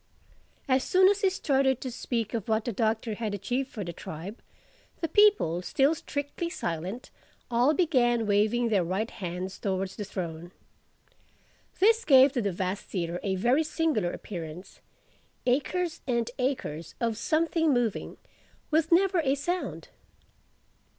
As 0.67 0.83
soon 0.83 1.09
as 1.09 1.21
he 1.21 1.29
started 1.29 1.79
to 1.81 1.91
speak 1.91 2.33
of 2.33 2.49
what 2.49 2.65
the 2.65 2.71
Doctor 2.73 3.13
had 3.13 3.35
achieved 3.35 3.69
for 3.69 3.83
the 3.83 3.93
tribe, 3.93 4.41
the 4.99 5.07
people, 5.07 5.61
still 5.61 5.93
strictly 5.93 6.49
silent, 6.49 7.11
all 7.51 7.75
began 7.75 8.25
waving 8.25 8.69
their 8.69 8.83
right 8.83 9.11
hands 9.11 9.59
towards 9.59 9.95
the 9.95 10.03
throne. 10.03 10.49
This 11.79 12.03
gave 12.03 12.31
to 12.31 12.41
the 12.41 12.51
vast 12.51 12.85
theatre 12.85 13.19
a 13.21 13.35
very 13.35 13.63
singular 13.63 14.11
appearance: 14.11 14.79
acres 15.45 16.01
and 16.07 16.31
acres 16.39 16.95
of 16.99 17.15
something 17.15 17.71
moving—with 17.71 18.91
never 18.91 19.19
a 19.23 19.35
sound. 19.35 19.89